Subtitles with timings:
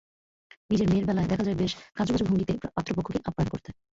[0.69, 3.69] নিজের মেয়ের বেলায় দেখা যায় বেশ কাঁচুমাচু ভঙ্গিতে পাত্রপক্ষকে আপ্যায়ন করতে।